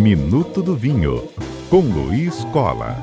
Minuto 0.00 0.62
do 0.62 0.76
Vinho, 0.76 1.28
com 1.70 1.80
Luiz 1.80 2.44
Cola. 2.52 2.96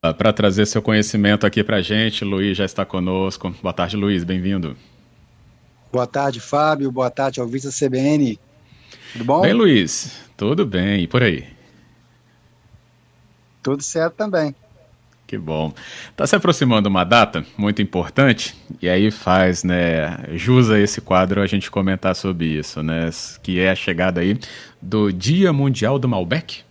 Para 0.00 0.32
trazer 0.32 0.66
seu 0.66 0.80
conhecimento 0.80 1.46
aqui 1.46 1.62
para 1.62 1.76
a 1.76 1.82
gente, 1.82 2.24
Luiz 2.24 2.56
já 2.56 2.64
está 2.64 2.84
conosco. 2.84 3.54
Boa 3.62 3.72
tarde, 3.72 3.96
Luiz, 3.96 4.24
bem-vindo. 4.24 4.76
Boa 5.92 6.06
tarde, 6.06 6.40
Fábio. 6.40 6.90
Boa 6.90 7.10
tarde, 7.10 7.40
Alvista 7.40 7.70
CBN. 7.70 8.38
Tudo 9.12 9.24
bom? 9.24 9.40
Bem, 9.42 9.52
Luiz. 9.52 10.20
Tudo 10.36 10.64
bem. 10.64 11.02
E 11.02 11.06
por 11.06 11.22
aí? 11.22 11.46
Tudo 13.62 13.82
certo 13.82 14.14
também. 14.14 14.54
Que 15.30 15.38
bom. 15.38 15.72
Está 16.10 16.26
se 16.26 16.34
aproximando 16.34 16.88
uma 16.88 17.04
data 17.04 17.46
muito 17.56 17.80
importante 17.80 18.56
e 18.82 18.88
aí 18.88 19.12
faz, 19.12 19.62
né, 19.62 20.18
jus 20.34 20.68
a 20.70 20.76
esse 20.80 21.00
quadro 21.00 21.40
a 21.40 21.46
gente 21.46 21.70
comentar 21.70 22.16
sobre 22.16 22.46
isso, 22.46 22.82
né, 22.82 23.08
que 23.40 23.60
é 23.60 23.70
a 23.70 23.74
chegada 23.76 24.22
aí 24.22 24.36
do 24.82 25.12
Dia 25.12 25.52
Mundial 25.52 26.00
do 26.00 26.08
Malbec. 26.08 26.64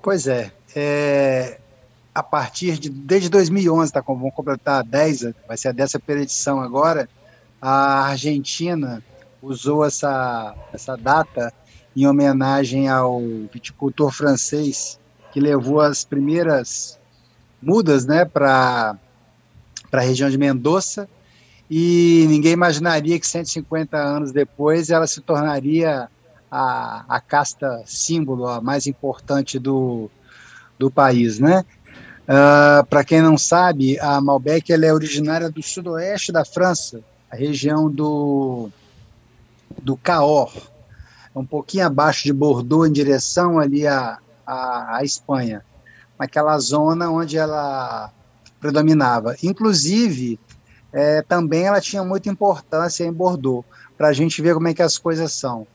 Pois 0.00 0.28
é, 0.28 0.52
é 0.76 1.58
a 2.14 2.22
partir 2.22 2.78
de 2.78 2.88
desde 2.88 3.28
2011, 3.28 3.92
tá, 3.92 4.00
vamos 4.00 4.32
completar 4.32 4.84
10, 4.84 5.32
vai 5.48 5.56
ser 5.56 5.70
a 5.70 5.72
décima 5.72 6.00
edição 6.10 6.60
agora, 6.60 7.08
a 7.60 8.02
Argentina 8.04 9.02
usou 9.42 9.84
essa, 9.84 10.54
essa 10.72 10.96
data 10.96 11.52
em 11.96 12.06
homenagem 12.06 12.88
ao 12.88 13.20
viticultor 13.52 14.12
francês 14.12 14.96
que 15.38 15.40
levou 15.40 15.80
as 15.80 16.04
primeiras 16.04 16.98
mudas 17.62 18.04
né, 18.04 18.24
para 18.24 18.96
a 19.92 20.00
região 20.00 20.28
de 20.28 20.36
Mendoza 20.36 21.08
e 21.70 22.26
ninguém 22.28 22.52
imaginaria 22.52 23.18
que 23.20 23.26
150 23.26 23.96
anos 23.96 24.32
depois 24.32 24.90
ela 24.90 25.06
se 25.06 25.20
tornaria 25.20 26.08
a, 26.50 27.04
a 27.08 27.20
casta 27.20 27.84
símbolo, 27.86 28.48
a 28.48 28.60
mais 28.60 28.88
importante 28.88 29.60
do, 29.60 30.10
do 30.76 30.90
país, 30.90 31.38
né? 31.38 31.64
Uh, 32.24 32.84
Para 32.86 33.04
quem 33.04 33.22
não 33.22 33.38
sabe, 33.38 33.98
a 34.00 34.20
Malbec 34.20 34.72
ela 34.72 34.86
é 34.86 34.92
originária 34.92 35.48
do 35.48 35.62
sudoeste 35.62 36.32
da 36.32 36.44
França, 36.44 37.00
a 37.30 37.36
região 37.36 37.88
do, 37.88 38.70
do 39.80 39.96
Cahors, 39.96 40.68
um 41.34 41.44
pouquinho 41.44 41.86
abaixo 41.86 42.24
de 42.24 42.32
Bordeaux, 42.32 42.88
em 42.88 42.92
direção 42.92 43.58
ali 43.58 43.86
à, 43.86 44.18
à, 44.48 44.96
à 44.96 45.04
Espanha, 45.04 45.62
naquela 46.18 46.58
zona 46.58 47.10
onde 47.10 47.36
ela 47.36 48.10
predominava. 48.58 49.36
Inclusive, 49.42 50.40
é, 50.90 51.20
também 51.20 51.64
ela 51.64 51.80
tinha 51.80 52.02
muita 52.02 52.30
importância 52.30 53.04
em 53.04 53.12
Bordeaux, 53.12 53.64
para 53.96 54.08
a 54.08 54.12
gente 54.12 54.40
ver 54.40 54.54
como 54.54 54.68
é 54.68 54.74
que 54.74 54.82
as 54.82 54.96
coisas 54.96 55.32
são. 55.32 55.66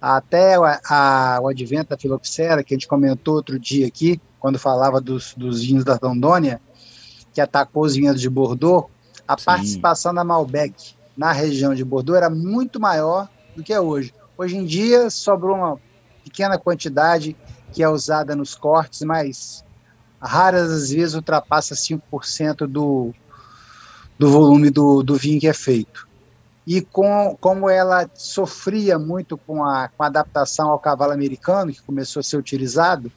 Até 0.00 0.56
a, 0.56 0.80
a, 0.88 1.40
o 1.40 1.48
advento 1.48 1.90
da 1.90 1.96
filoxera, 1.96 2.62
que 2.62 2.74
a 2.74 2.76
gente 2.76 2.86
comentou 2.86 3.36
outro 3.36 3.58
dia 3.58 3.86
aqui, 3.86 4.20
quando 4.38 4.58
falava 4.58 5.00
dos, 5.00 5.34
dos 5.34 5.62
vinhos 5.62 5.84
da 5.84 5.98
Rondônia, 6.00 6.60
que 7.32 7.40
atacou 7.40 7.84
os 7.84 7.94
vinhos 7.94 8.20
de 8.20 8.28
Bordeaux, 8.28 8.90
a 9.26 9.38
Sim. 9.38 9.44
participação 9.44 10.12
da 10.12 10.22
Malbec 10.22 10.94
na 11.16 11.32
região 11.32 11.74
de 11.74 11.84
Bordeaux 11.84 12.16
era 12.16 12.30
muito 12.30 12.78
maior 12.78 13.28
do 13.56 13.62
que 13.62 13.72
é 13.72 13.80
hoje. 13.80 14.12
Hoje 14.36 14.56
em 14.56 14.64
dia 14.64 15.10
sobrou 15.10 15.56
uma 15.56 15.80
pequena 16.22 16.58
quantidade 16.58 17.36
que 17.72 17.82
é 17.82 17.88
usada 17.88 18.34
nos 18.34 18.54
cortes, 18.54 19.02
mas 19.02 19.64
raras 20.20 20.70
às 20.70 20.90
vezes 20.90 21.14
ultrapassa 21.14 21.74
5% 21.74 22.66
do, 22.66 23.14
do 24.18 24.30
volume 24.30 24.70
do, 24.70 25.02
do 25.02 25.16
vinho 25.16 25.40
que 25.40 25.48
é 25.48 25.54
feito. 25.54 26.08
E 26.66 26.82
com, 26.82 27.36
como 27.40 27.70
ela 27.70 28.10
sofria 28.14 28.98
muito 28.98 29.38
com 29.38 29.64
a, 29.64 29.88
com 29.88 30.02
a 30.02 30.06
adaptação 30.06 30.68
ao 30.68 30.78
cavalo 30.78 31.12
americano, 31.12 31.72
que 31.72 31.80
começou 31.80 32.20
a 32.20 32.22
ser 32.22 32.36
utilizado, 32.36 33.10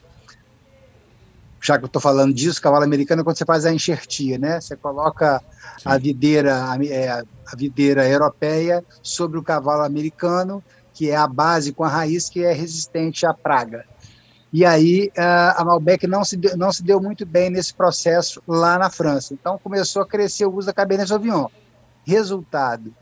já 1.60 1.78
que 1.78 1.84
eu 1.84 1.86
estou 1.86 2.02
falando 2.02 2.34
disso, 2.34 2.60
cavalo 2.60 2.82
americano 2.82 3.20
é 3.20 3.24
quando 3.24 3.36
você 3.36 3.44
faz 3.44 3.64
a 3.64 3.72
enxertia, 3.72 4.36
né? 4.36 4.60
Você 4.60 4.74
coloca 4.74 5.40
Sim. 5.78 5.84
a 5.84 5.96
videira, 5.96 6.70
a, 6.70 6.84
é, 6.84 7.10
a 7.10 7.56
videira 7.56 8.08
europeia 8.08 8.84
sobre 9.00 9.38
o 9.38 9.42
cavalo 9.42 9.84
americano, 9.84 10.62
que 10.92 11.10
é 11.10 11.16
a 11.16 11.26
base 11.26 11.72
com 11.72 11.84
a 11.84 11.88
raiz 11.88 12.28
que 12.28 12.42
é 12.42 12.52
resistente 12.52 13.24
à 13.24 13.32
praga. 13.32 13.84
E 14.52 14.66
aí 14.66 15.10
a 15.16 15.64
Malbec 15.64 16.06
não 16.06 16.24
se, 16.24 16.36
deu, 16.36 16.56
não 16.56 16.70
se 16.70 16.82
deu 16.82 17.00
muito 17.00 17.24
bem 17.24 17.48
nesse 17.48 17.72
processo 17.72 18.42
lá 18.46 18.78
na 18.78 18.90
França. 18.90 19.32
Então 19.32 19.58
começou 19.58 20.02
a 20.02 20.06
crescer 20.06 20.44
o 20.44 20.54
uso 20.54 20.66
da 20.66 20.74
Cabernet 20.74 21.08
Sauvignon. 21.08 21.46
Resultado, 22.04 22.94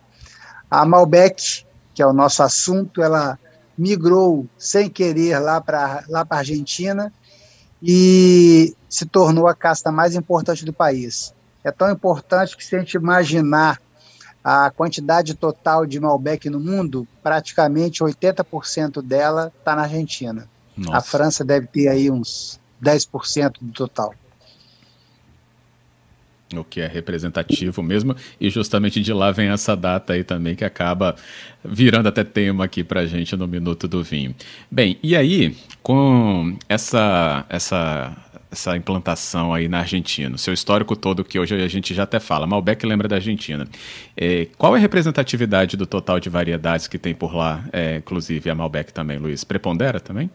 a 0.70 0.84
Malbec, 0.84 1.66
que 1.92 2.02
é 2.02 2.06
o 2.06 2.12
nosso 2.12 2.42
assunto, 2.42 3.02
ela 3.02 3.38
migrou 3.76 4.46
sem 4.56 4.88
querer 4.88 5.38
lá 5.38 5.60
para 5.60 6.04
lá 6.08 6.24
a 6.28 6.36
Argentina 6.36 7.12
e 7.82 8.76
se 8.88 9.06
tornou 9.06 9.48
a 9.48 9.54
casta 9.54 9.90
mais 9.90 10.14
importante 10.14 10.64
do 10.64 10.72
país. 10.72 11.34
É 11.64 11.72
tão 11.72 11.90
importante 11.90 12.56
que 12.56 12.64
se 12.64 12.76
a 12.76 12.78
gente 12.78 12.94
imaginar 12.94 13.80
a 14.44 14.70
quantidade 14.70 15.34
total 15.34 15.84
de 15.84 15.98
Malbec 15.98 16.48
no 16.48 16.60
mundo, 16.60 17.08
praticamente 17.22 18.04
80% 18.04 19.02
dela 19.02 19.52
está 19.58 19.74
na 19.74 19.82
Argentina. 19.82 20.48
Nossa. 20.76 20.96
A 20.96 21.00
França 21.00 21.44
deve 21.44 21.66
ter 21.66 21.88
aí 21.88 22.10
uns 22.10 22.60
10% 22.82 23.54
do 23.60 23.72
total. 23.72 24.14
O 26.56 26.64
que 26.64 26.80
é 26.80 26.86
representativo 26.88 27.80
mesmo, 27.80 28.16
e 28.40 28.50
justamente 28.50 29.00
de 29.00 29.12
lá 29.12 29.30
vem 29.30 29.50
essa 29.50 29.76
data 29.76 30.14
aí 30.14 30.24
também 30.24 30.56
que 30.56 30.64
acaba 30.64 31.14
virando 31.64 32.08
até 32.08 32.24
tema 32.24 32.64
aqui 32.64 32.82
para 32.82 33.06
gente 33.06 33.36
no 33.36 33.46
Minuto 33.46 33.86
do 33.86 34.02
Vinho. 34.02 34.34
Bem, 34.68 34.98
e 35.00 35.14
aí, 35.14 35.56
com 35.80 36.58
essa, 36.68 37.46
essa 37.48 38.16
essa 38.50 38.76
implantação 38.76 39.54
aí 39.54 39.68
na 39.68 39.78
Argentina? 39.78 40.36
Seu 40.36 40.52
histórico 40.52 40.96
todo, 40.96 41.22
que 41.22 41.38
hoje 41.38 41.54
a 41.54 41.68
gente 41.68 41.94
já 41.94 42.02
até 42.02 42.18
fala, 42.18 42.46
Malbec 42.46 42.84
lembra 42.84 43.06
da 43.06 43.16
Argentina. 43.16 43.66
É, 44.16 44.48
qual 44.58 44.74
é 44.74 44.78
a 44.78 44.82
representatividade 44.82 45.76
do 45.76 45.86
total 45.86 46.18
de 46.18 46.28
variedades 46.28 46.88
que 46.88 46.98
tem 46.98 47.14
por 47.14 47.34
lá, 47.34 47.64
é, 47.72 47.96
inclusive 47.96 48.50
a 48.50 48.54
Malbec 48.54 48.92
também, 48.92 49.18
Luiz? 49.18 49.44
Prepondera 49.44 50.00
também? 50.00 50.28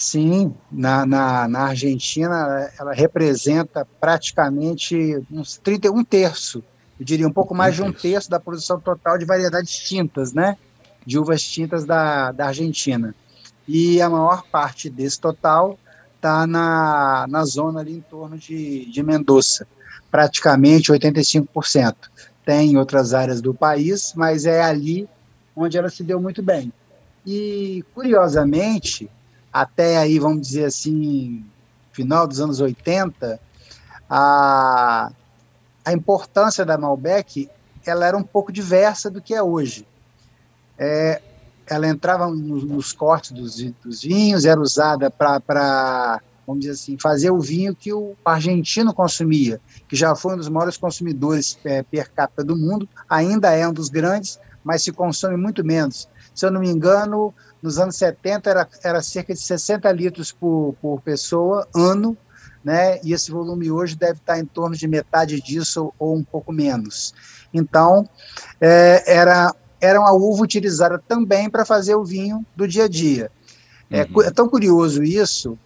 Sim, 0.00 0.54
na, 0.72 1.04
na, 1.04 1.46
na 1.46 1.60
Argentina 1.66 2.70
ela 2.78 2.94
representa 2.94 3.86
praticamente 4.00 5.22
uns 5.30 5.58
31 5.58 6.02
terço, 6.02 6.64
eu 6.98 7.04
diria 7.04 7.28
um 7.28 7.32
pouco 7.32 7.54
mais 7.54 7.78
um 7.78 7.84
de 7.84 7.90
um 7.90 7.92
terço 7.92 8.30
da 8.30 8.40
produção 8.40 8.80
total 8.80 9.18
de 9.18 9.26
variedades 9.26 9.76
tintas, 9.78 10.32
né? 10.32 10.56
De 11.04 11.18
uvas 11.18 11.42
tintas 11.42 11.84
da, 11.84 12.32
da 12.32 12.46
Argentina. 12.46 13.14
E 13.68 14.00
a 14.00 14.08
maior 14.08 14.42
parte 14.50 14.88
desse 14.88 15.20
total 15.20 15.78
está 16.16 16.46
na, 16.46 17.26
na 17.28 17.44
zona 17.44 17.80
ali 17.80 17.98
em 17.98 18.00
torno 18.00 18.38
de, 18.38 18.86
de 18.86 19.02
Mendoza, 19.02 19.66
praticamente 20.10 20.90
85%. 20.90 21.94
Tem 22.42 22.74
outras 22.78 23.12
áreas 23.12 23.42
do 23.42 23.52
país, 23.52 24.14
mas 24.16 24.46
é 24.46 24.62
ali 24.62 25.06
onde 25.54 25.76
ela 25.76 25.90
se 25.90 26.02
deu 26.02 26.18
muito 26.18 26.42
bem. 26.42 26.72
E, 27.26 27.84
curiosamente, 27.94 29.10
até 29.52 29.98
aí, 29.98 30.18
vamos 30.18 30.46
dizer 30.48 30.64
assim, 30.64 31.44
final 31.92 32.26
dos 32.26 32.40
anos 32.40 32.60
80, 32.60 33.40
a, 34.08 35.10
a 35.84 35.92
importância 35.92 36.64
da 36.64 36.78
Malbec 36.78 37.48
ela 37.86 38.06
era 38.06 38.16
um 38.16 38.22
pouco 38.22 38.52
diversa 38.52 39.10
do 39.10 39.20
que 39.20 39.34
é 39.34 39.42
hoje. 39.42 39.86
É, 40.78 41.20
ela 41.66 41.86
entrava 41.86 42.26
nos, 42.28 42.64
nos 42.64 42.92
cortes 42.92 43.32
dos, 43.32 43.62
dos, 43.82 44.02
vinhos, 44.02 44.44
era 44.44 44.60
usada 44.60 45.10
para, 45.10 46.20
vamos 46.46 46.62
dizer 46.62 46.72
assim, 46.72 46.98
fazer 46.98 47.30
o 47.30 47.38
vinho 47.38 47.74
que 47.74 47.92
o 47.92 48.14
argentino 48.24 48.92
consumia, 48.92 49.60
que 49.88 49.94
já 49.94 50.14
foi 50.14 50.34
um 50.34 50.38
dos 50.38 50.48
maiores 50.48 50.76
consumidores 50.76 51.58
é, 51.64 51.82
per 51.82 52.10
capita 52.10 52.42
do 52.42 52.56
mundo, 52.56 52.88
ainda 53.08 53.52
é 53.52 53.66
um 53.68 53.72
dos 53.72 53.88
grandes, 53.88 54.38
mas 54.64 54.82
se 54.82 54.92
consome 54.92 55.36
muito 55.36 55.64
menos. 55.64 56.08
Se 56.34 56.46
eu 56.46 56.50
não 56.50 56.60
me 56.60 56.68
engano, 56.68 57.34
nos 57.62 57.78
anos 57.78 57.96
70 57.96 58.50
era, 58.50 58.68
era 58.82 59.02
cerca 59.02 59.34
de 59.34 59.40
60 59.40 59.90
litros 59.92 60.32
por, 60.32 60.74
por 60.80 61.00
pessoa, 61.00 61.66
ano, 61.74 62.16
né? 62.64 63.00
E 63.02 63.12
esse 63.12 63.30
volume 63.30 63.70
hoje 63.70 63.96
deve 63.96 64.18
estar 64.18 64.38
em 64.38 64.44
torno 64.44 64.76
de 64.76 64.86
metade 64.86 65.40
disso 65.40 65.92
ou 65.98 66.16
um 66.16 66.24
pouco 66.24 66.52
menos. 66.52 67.14
Então, 67.52 68.08
é, 68.60 69.02
era 69.06 69.54
era 69.80 69.98
uma 69.98 70.12
uva 70.12 70.42
utilizada 70.42 71.02
também 71.08 71.48
para 71.48 71.64
fazer 71.64 71.94
o 71.94 72.04
vinho 72.04 72.44
do 72.54 72.68
dia 72.68 72.84
a 72.84 72.88
dia. 72.88 73.30
É 73.90 74.02
uhum. 74.02 74.22
É, 74.22 74.30
tão 74.30 74.48
curioso 74.48 75.02
isso 75.02 75.58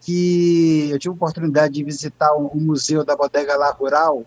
que 0.00 0.88
eu 0.90 0.98
tive 0.98 1.12
a 1.12 1.16
oportunidade 1.16 1.74
de 1.74 1.84
visitar 1.84 2.34
o, 2.34 2.50
um 2.52 2.60
museu 2.60 3.04
da 3.04 3.16
Bodega 3.16 3.56
La 3.56 3.70
Rural 3.70 4.24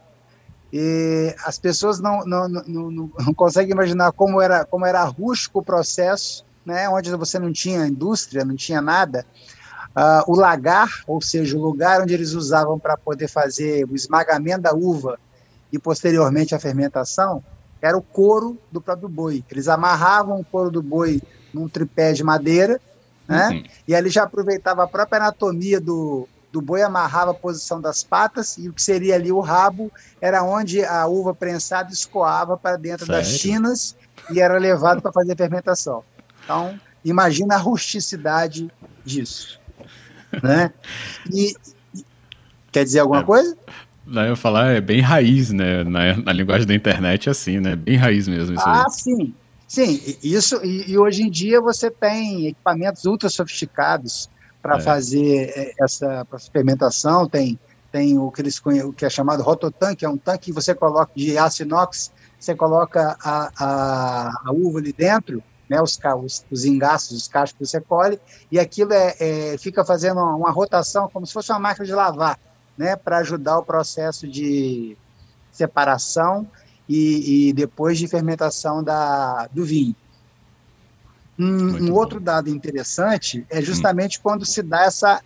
e 0.75 1.35
as 1.45 1.59
pessoas 1.59 1.99
não, 1.99 2.25
não, 2.25 2.49
não, 2.49 2.89
não, 2.89 3.33
conseguem 3.35 3.73
imaginar 3.73 4.11
como 4.11 4.41
era, 4.41 4.65
como 4.65 4.87
era 4.87 5.03
rústico 5.03 5.59
o 5.59 5.63
processo, 5.63 6.43
né, 6.65 6.89
onde 6.89 7.11
você 7.11 7.37
não 7.37 7.53
tinha 7.53 7.85
indústria, 7.85 8.43
não 8.43 8.55
tinha 8.55 8.81
nada. 8.81 9.23
Uh, 9.95 10.31
o 10.31 10.35
lagar, 10.35 10.89
ou 11.05 11.21
seja, 11.21 11.55
o 11.55 11.61
lugar 11.61 12.01
onde 12.01 12.15
eles 12.15 12.31
usavam 12.31 12.79
para 12.79 12.97
poder 12.97 13.27
fazer 13.27 13.87
o 13.87 13.93
esmagamento 13.93 14.63
da 14.63 14.73
uva 14.73 15.19
e 15.71 15.77
posteriormente 15.77 16.55
a 16.55 16.59
fermentação, 16.59 17.43
era 17.79 17.95
o 17.95 18.01
couro 18.01 18.57
do 18.71 18.81
próprio 18.81 19.07
boi. 19.07 19.43
Eles 19.51 19.67
amarravam 19.67 20.39
o 20.39 20.43
couro 20.43 20.71
do 20.71 20.81
boi 20.81 21.21
num 21.53 21.69
tripé 21.69 22.13
de 22.13 22.23
madeira, 22.23 22.81
né? 23.27 23.49
Uhum. 23.49 23.63
E 23.87 23.93
ali 23.93 24.09
já 24.09 24.23
aproveitava 24.23 24.83
a 24.83 24.87
própria 24.87 25.19
anatomia 25.19 25.79
do, 25.79 26.27
do 26.53 26.61
boi, 26.61 26.81
amarrava 26.81 27.31
a 27.31 27.33
posição 27.33 27.81
das 27.81 28.01
patas 28.01 28.57
e 28.57 28.69
o 28.69 28.73
que 28.73 28.81
seria 28.81 29.15
ali 29.15 29.31
o 29.31 29.41
rabo 29.41 29.91
era 30.21 30.41
onde 30.41 30.85
a 30.85 31.05
uva 31.07 31.33
prensada 31.33 31.91
escoava 31.91 32.55
para 32.55 32.77
dentro 32.77 33.05
Sério? 33.05 33.21
das 33.21 33.31
chinas 33.39 33.97
e 34.31 34.39
era 34.39 34.57
levado 34.57 35.01
para 35.01 35.11
fazer 35.11 35.35
fermentação. 35.35 36.03
Então, 36.43 36.79
imagina 37.03 37.55
a 37.55 37.57
rusticidade 37.57 38.71
disso 39.03 39.59
né? 40.41 40.71
E, 41.31 41.53
quer 42.71 42.83
dizer 42.83 42.99
alguma 42.99 43.21
é, 43.21 43.23
coisa? 43.23 43.57
Daí 44.05 44.29
eu 44.29 44.35
falar 44.35 44.71
é 44.71 44.81
bem 44.81 45.01
raiz, 45.01 45.51
né? 45.51 45.83
Na, 45.83 46.17
na 46.17 46.33
linguagem 46.33 46.65
da 46.65 46.73
internet, 46.73 47.29
assim, 47.29 47.59
né? 47.59 47.75
Bem 47.75 47.95
raiz 47.95 48.27
mesmo. 48.27 48.55
Isso 48.55 48.67
ah, 48.67 48.85
aí. 48.85 48.91
sim. 48.91 49.35
Sim, 49.67 49.99
isso. 50.23 50.59
E, 50.63 50.91
e, 50.91 50.97
hoje 50.97 51.23
em 51.23 51.31
dia 51.31 51.59
você 51.59 51.89
tem 51.89 52.47
equipamentos 52.47 53.05
ultra 53.05 53.29
sofisticados 53.29 54.29
para 54.63 54.77
é. 54.77 54.81
fazer 54.81 55.53
é, 55.55 55.73
essa 55.79 56.25
fermentação. 56.51 57.29
Tem, 57.29 57.59
tem 57.91 58.17
o 58.17 58.31
que 58.31 58.41
eles 58.41 58.59
o 58.59 58.91
que 58.91 59.05
é 59.05 59.09
chamado 59.11 59.43
rototanque, 59.43 60.03
é 60.03 60.09
um 60.09 60.17
tanque 60.17 60.45
que 60.45 60.51
você 60.51 60.73
coloca 60.73 61.11
de 61.15 61.37
aço 61.37 61.61
inox, 61.61 62.11
você 62.39 62.55
coloca 62.55 63.15
a, 63.21 63.51
a, 63.59 64.31
a 64.45 64.51
uva 64.51 64.79
ali 64.79 64.91
dentro 64.91 65.43
né, 65.69 65.81
os, 65.81 65.99
os, 66.23 66.45
os 66.51 66.65
engaços, 66.65 67.17
os 67.17 67.27
cachos 67.27 67.55
que 67.57 67.65
você 67.65 67.81
colhe, 67.81 68.19
e 68.51 68.59
aquilo 68.59 68.93
é, 68.93 69.15
é, 69.19 69.57
fica 69.57 69.83
fazendo 69.83 70.19
uma, 70.19 70.35
uma, 70.35 70.51
rotação 70.51 71.09
como 71.09 71.25
se 71.25 71.33
fosse 71.33 71.51
uma 71.51 71.59
máquina 71.59 71.85
de 71.85 71.93
lavar, 71.93 72.39
né, 72.77 72.95
para 72.95 73.17
ajudar 73.19 73.57
o 73.57 73.63
processo 73.63 74.27
de 74.27 74.97
separação 75.51 76.47
e, 76.87 77.49
e 77.49 77.53
depois 77.53 77.97
de 77.97 78.07
fermentação 78.07 78.83
da, 78.83 79.47
do 79.51 79.63
vinho. 79.63 79.95
Um, 81.37 81.89
um 81.89 81.93
outro 81.93 82.19
dado 82.19 82.49
interessante 82.49 83.45
é 83.49 83.61
justamente 83.61 84.19
hum. 84.19 84.21
quando 84.23 84.45
se 84.45 84.61
dá 84.61 84.83
essa 84.83 85.21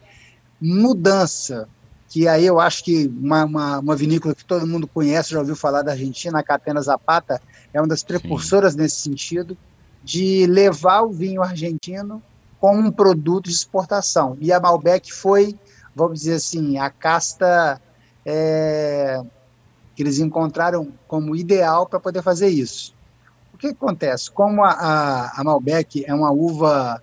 mudança, 0.61 1.67
que 2.09 2.27
aí 2.27 2.45
eu 2.45 2.59
acho 2.59 2.83
que 2.83 3.07
uma, 3.07 3.45
uma, 3.45 3.79
uma, 3.79 3.95
vinícola 3.95 4.33
que 4.33 4.45
todo 4.45 4.65
mundo 4.65 4.87
conhece, 4.87 5.31
já 5.31 5.39
ouviu 5.39 5.55
falar 5.55 5.81
da 5.81 5.91
Argentina, 5.91 6.39
a 6.39 6.43
Catena 6.43 6.81
Zapata, 6.81 7.41
é 7.73 7.81
uma 7.81 7.87
das 7.87 8.03
precursoras 8.03 8.73
Sim. 8.73 8.79
nesse 8.79 9.01
sentido, 9.01 9.57
de 10.03 10.45
levar 10.47 11.01
o 11.01 11.11
vinho 11.11 11.43
argentino 11.43 12.23
como 12.59 12.79
um 12.79 12.91
produto 12.91 13.45
de 13.45 13.51
exportação. 13.51 14.37
E 14.39 14.51
a 14.51 14.59
Malbec 14.59 15.13
foi, 15.13 15.57
vamos 15.93 16.19
dizer 16.19 16.35
assim, 16.35 16.77
a 16.77 16.89
casta 16.89 17.79
é, 18.25 19.21
que 19.95 20.03
eles 20.03 20.19
encontraram 20.19 20.91
como 21.07 21.35
ideal 21.35 21.85
para 21.85 21.99
poder 21.99 22.21
fazer 22.21 22.47
isso. 22.47 22.93
O 23.57 23.59
que 23.59 23.67
acontece? 23.69 24.29
Como 24.29 24.63
a, 24.63 24.69
a, 24.69 25.41
a 25.41 25.43
Malbec 25.43 26.05
é 26.05 26.13
uma 26.13 26.29
uva 26.29 27.01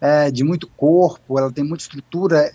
é, 0.00 0.30
de 0.30 0.42
muito 0.42 0.66
corpo, 0.66 1.38
ela 1.38 1.52
tem 1.52 1.62
muita 1.62 1.82
estrutura, 1.82 2.50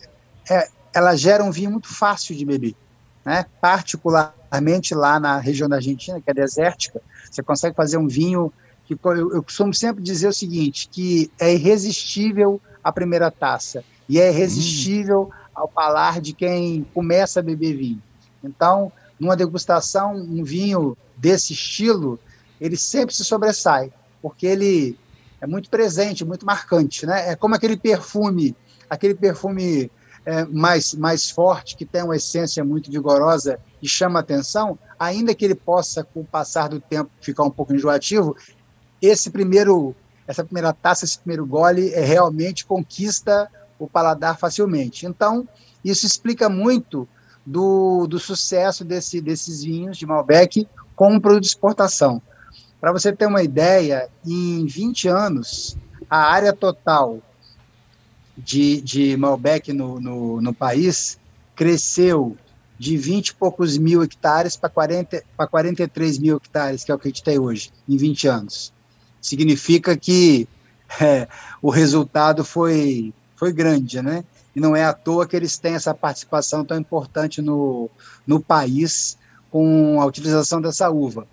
é, 0.50 0.68
ela 0.92 1.16
gera 1.16 1.44
um 1.44 1.52
vinho 1.52 1.70
muito 1.70 1.88
fácil 1.88 2.36
de 2.36 2.44
beber. 2.44 2.76
Né? 3.24 3.46
Particularmente 3.62 4.96
lá 4.96 5.20
na 5.20 5.38
região 5.38 5.70
da 5.70 5.76
Argentina, 5.76 6.20
que 6.20 6.28
é 6.28 6.34
desértica, 6.34 7.00
você 7.30 7.44
consegue 7.44 7.76
fazer 7.76 7.98
um 7.98 8.08
vinho 8.08 8.52
que 8.84 8.96
eu, 8.96 9.36
eu 9.36 9.44
costumo 9.44 9.76
sempre 9.76 10.02
dizer 10.02 10.30
o 10.30 10.34
seguinte, 10.34 10.90
que 10.92 11.32
é 11.40 11.54
irresistível 11.54 12.60
a 12.84 12.92
primeira 12.92 13.30
taça 13.30 13.84
e 14.10 14.20
é 14.20 14.32
irresistível 14.32 15.30
hum. 15.32 15.50
ao 15.54 15.68
palar 15.68 16.20
de 16.20 16.34
quem 16.34 16.84
começa 16.96 17.42
a 17.42 17.44
beber 17.44 17.78
vinho. 17.78 18.02
Então, 18.44 18.92
numa 19.20 19.38
degustação, 19.38 20.16
um 20.16 20.44
vinho 20.44 20.98
desse 21.16 21.54
estilo, 21.54 22.20
ele 22.60 22.78
sempre 22.78 23.16
se 23.16 23.24
sobressai, 23.24 23.92
porque 24.22 24.46
ele 24.46 24.98
é 25.42 25.48
muito 25.48 25.70
presente, 25.70 26.26
muito 26.26 26.46
marcante, 26.46 27.06
né? 27.06 27.30
É 27.30 27.36
como 27.36 27.56
aquele 27.56 27.78
perfume, 27.78 28.56
aquele 28.90 29.16
perfume 29.16 29.92
é, 30.26 30.46
mais, 30.46 30.94
mais 30.94 31.30
forte, 31.30 31.76
que 31.76 31.86
tem 31.86 32.04
uma 32.04 32.16
essência 32.16 32.64
muito 32.64 32.92
vigorosa 32.92 33.60
e 33.82 33.88
chama 33.88 34.20
atenção, 34.20 34.78
ainda 35.00 35.34
que 35.34 35.46
ele 35.46 35.56
possa, 35.56 36.04
com 36.04 36.22
o 36.22 36.26
passar 36.26 36.70
do 36.70 36.80
tempo, 36.80 37.10
ficar 37.22 37.44
um 37.44 37.50
pouco 37.50 37.74
enjoativo, 37.74 38.36
esse 39.02 39.30
primeiro, 39.30 39.96
essa 40.28 40.44
primeira 40.44 40.74
taça, 40.74 41.06
esse 41.06 41.18
primeiro 41.18 41.46
gole, 41.46 41.94
é, 41.94 42.02
realmente 42.02 42.66
conquista 42.66 43.50
o 43.78 43.88
paladar 43.88 44.38
facilmente. 44.38 45.06
Então, 45.06 45.48
isso 45.84 46.06
explica 46.06 46.50
muito 46.50 47.08
do, 47.46 48.06
do 48.06 48.20
sucesso 48.20 48.84
desse, 48.84 49.22
desses 49.22 49.64
vinhos 49.64 49.98
de 49.98 50.06
Malbec 50.06 50.68
como 50.96 51.22
produto 51.22 51.44
de 51.44 51.48
exportação. 51.48 52.22
Para 52.80 52.92
você 52.92 53.12
ter 53.14 53.26
uma 53.26 53.44
ideia, 53.44 54.10
em 54.26 54.66
20 54.66 55.08
anos, 55.08 55.78
a 56.10 56.32
área 56.32 56.54
total 56.54 57.20
de, 58.38 58.82
de 58.82 59.18
Malbec 59.18 59.74
no, 59.74 60.00
no, 60.00 60.42
no 60.42 60.54
país 60.54 61.20
cresceu 61.56 62.38
de 62.78 62.96
20 62.96 63.28
e 63.28 63.34
poucos 63.36 63.78
mil 63.78 64.02
hectares 64.02 64.56
para 64.56 64.70
43 64.70 66.18
mil 66.20 66.38
hectares, 66.38 66.84
que 66.84 66.92
é 66.92 66.96
o 66.96 67.00
que 67.00 67.10
a 67.10 67.12
gente 67.12 67.24
tem 67.24 67.38
hoje, 67.38 67.72
em 67.88 67.98
20 67.98 68.28
anos 68.28 68.74
significa 69.22 69.96
que 69.98 70.48
é, 71.00 71.28
o 71.62 71.70
resultado 71.70 72.44
foi, 72.44 73.14
foi 73.36 73.52
grande, 73.52 74.02
né? 74.02 74.24
E 74.56 74.60
não 74.60 74.76
é 74.76 74.84
à 74.84 74.94
toa 74.94 75.28
que 75.28 75.36
eles 75.36 75.58
têm 75.58 75.76
essa 75.76 75.94
participação 75.94 76.66
tão 76.66 76.78
importante 76.78 77.42
no, 77.42 77.90
no 78.26 78.40
país 78.40 79.18
com 79.52 80.02
a 80.02 80.06
utilização 80.06 80.60
dessa 80.60 80.90
uva. 80.90 81.28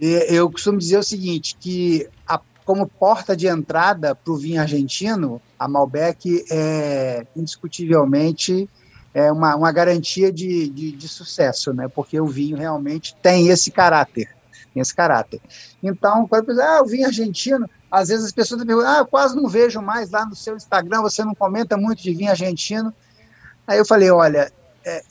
Eu 0.00 0.50
costumo 0.50 0.78
dizer 0.78 0.98
o 0.98 1.02
seguinte, 1.02 1.56
que 1.58 2.08
a, 2.26 2.40
como 2.64 2.86
porta 2.86 3.36
de 3.36 3.46
entrada 3.46 4.14
para 4.14 4.32
o 4.32 4.36
vinho 4.36 4.60
argentino, 4.60 5.40
a 5.58 5.66
Malbec 5.66 6.44
é 6.50 7.26
indiscutivelmente 7.34 8.68
é 9.14 9.32
uma, 9.32 9.56
uma 9.56 9.72
garantia 9.72 10.30
de, 10.30 10.68
de, 10.68 10.92
de 10.92 11.08
sucesso, 11.08 11.72
né? 11.72 11.88
porque 11.88 12.20
o 12.20 12.26
vinho 12.26 12.56
realmente 12.56 13.16
tem 13.20 13.48
esse 13.48 13.70
caráter 13.70 14.28
tem 14.72 14.80
esse 14.80 14.94
caráter. 14.94 15.40
Então, 15.82 16.26
quando 16.26 16.46
você 16.46 16.60
ah, 16.60 16.78
eu 16.78 16.86
vim 16.86 17.04
argentino, 17.04 17.68
às 17.90 18.08
vezes 18.08 18.26
as 18.26 18.32
pessoas 18.32 18.64
perguntam, 18.64 18.90
ah, 18.90 18.98
eu 18.98 19.06
quase 19.06 19.34
não 19.34 19.48
vejo 19.48 19.80
mais 19.80 20.10
lá 20.10 20.24
no 20.24 20.34
seu 20.34 20.56
Instagram, 20.56 21.02
você 21.02 21.24
não 21.24 21.34
comenta 21.34 21.76
muito 21.76 22.02
de 22.02 22.14
vinho 22.14 22.30
argentino. 22.30 22.92
Aí 23.66 23.78
eu 23.78 23.84
falei, 23.84 24.10
olha, 24.10 24.52
é, 24.84 25.02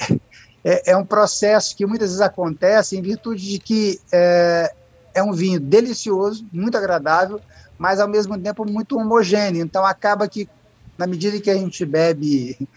é, 0.64 0.92
é 0.92 0.98
um 0.98 1.06
processo 1.06 1.76
que 1.76 1.86
muitas 1.86 2.10
vezes 2.10 2.22
acontece 2.22 2.98
em 2.98 3.02
virtude 3.02 3.48
de 3.48 3.60
que 3.60 4.00
é, 4.12 4.74
é 5.14 5.24
um 5.24 5.34
vinho 5.34 5.60
delicioso, 5.60 6.46
muito 6.52 6.78
agradável, 6.78 7.40
mas 7.78 8.00
ao 8.00 8.08
mesmo 8.08 8.38
tempo 8.38 8.70
muito 8.70 8.98
homogêneo. 8.98 9.62
Então 9.62 9.86
acaba 9.86 10.28
que 10.28 10.50
na 10.98 11.06
medida 11.06 11.40
que 11.40 11.50
a 11.50 11.56
gente 11.56 11.86
bebe, 11.86 12.68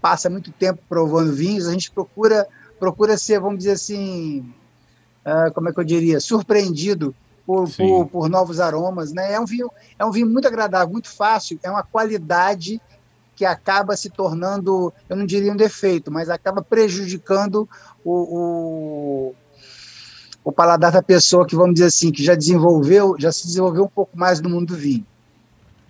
passa 0.00 0.28
muito 0.28 0.52
tempo 0.52 0.82
provando 0.88 1.32
vinhos, 1.32 1.66
a 1.66 1.72
gente 1.72 1.90
procura 1.90 2.46
procura 2.78 3.16
ser, 3.16 3.40
vamos 3.40 3.58
dizer 3.58 3.72
assim, 3.72 4.40
uh, 5.24 5.52
como 5.54 5.68
é 5.68 5.72
que 5.72 5.80
eu 5.80 5.84
diria, 5.84 6.20
surpreendido 6.20 7.14
por, 7.46 7.70
por, 7.70 8.06
por, 8.06 8.28
novos 8.28 8.60
aromas, 8.60 9.12
né? 9.12 9.32
É 9.32 9.40
um 9.40 9.46
vinho, 9.46 9.70
é 9.98 10.04
um 10.04 10.10
vinho 10.10 10.26
muito 10.26 10.46
agradável, 10.46 10.90
muito 10.90 11.08
fácil, 11.08 11.58
é 11.62 11.70
uma 11.70 11.82
qualidade 11.82 12.80
que 13.34 13.44
acaba 13.44 13.96
se 13.96 14.10
tornando, 14.10 14.92
eu 15.08 15.16
não 15.16 15.26
diria 15.26 15.52
um 15.52 15.56
defeito, 15.56 16.10
mas 16.10 16.28
acaba 16.28 16.62
prejudicando 16.62 17.68
o, 18.04 18.12
o, 18.12 19.34
o 20.44 20.52
paladar 20.52 20.92
da 20.92 21.02
pessoa 21.02 21.46
que, 21.46 21.56
vamos 21.56 21.74
dizer 21.74 21.86
assim, 21.86 22.12
que 22.12 22.22
já 22.22 22.34
desenvolveu, 22.34 23.16
já 23.18 23.32
se 23.32 23.46
desenvolveu 23.46 23.84
um 23.84 23.88
pouco 23.88 24.16
mais 24.16 24.40
no 24.40 24.48
mundo 24.48 24.68
do 24.68 24.76
vinho. 24.76 25.06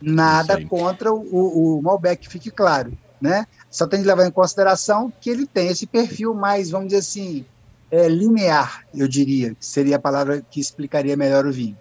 Nada 0.00 0.62
contra 0.66 1.12
o, 1.12 1.78
o 1.78 1.82
Malbec, 1.82 2.28
fique 2.28 2.50
claro, 2.50 2.92
né? 3.20 3.46
Só 3.70 3.86
tem 3.86 4.00
que 4.00 4.06
levar 4.06 4.26
em 4.26 4.30
consideração 4.30 5.12
que 5.20 5.30
ele 5.30 5.46
tem 5.46 5.68
esse 5.68 5.86
perfil 5.86 6.34
mais, 6.34 6.70
vamos 6.70 6.88
dizer 6.88 7.00
assim, 7.00 7.44
é, 7.90 8.08
linear, 8.08 8.84
eu 8.94 9.08
diria, 9.08 9.54
que 9.54 9.64
seria 9.64 9.96
a 9.96 10.00
palavra 10.00 10.44
que 10.50 10.60
explicaria 10.60 11.16
melhor 11.16 11.46
o 11.46 11.52
vinho. 11.52 11.76